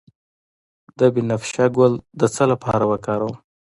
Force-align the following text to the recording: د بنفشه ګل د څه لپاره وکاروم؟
د 0.99 1.01
بنفشه 1.13 1.65
ګل 1.75 1.93
د 2.19 2.21
څه 2.35 2.43
لپاره 2.51 2.83
وکاروم؟ 2.91 3.35